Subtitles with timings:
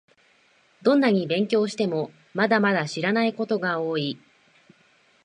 [0.81, 4.17] どんなに勉強しても、まだまだ知らないことが多い